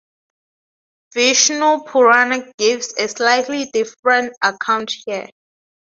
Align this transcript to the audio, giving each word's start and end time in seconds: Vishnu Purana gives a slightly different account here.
Vishnu 1.13 1.83
Purana 1.83 2.51
gives 2.57 2.91
a 2.97 3.07
slightly 3.07 3.69
different 3.71 4.33
account 4.41 4.91
here. 5.05 5.29